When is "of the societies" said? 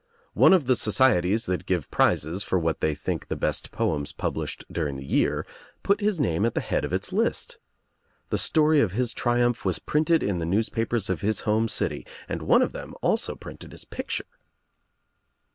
0.51-1.45